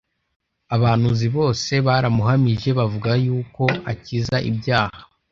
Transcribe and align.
abahanuzi 0.75 1.27
bose 1.37 1.71
baramuhamije 1.87 2.69
bavuga 2.79 3.11
yuko 3.25 3.63
akiza 3.91 4.37
ibyaha. 4.49 5.01